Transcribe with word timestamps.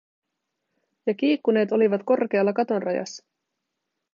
Ja 1.05 1.13
kiikkuneet 1.13 1.71
olivat 1.71 2.01
korkealla 2.05 2.53
katon 2.53 2.81
rajassa. 2.83 3.25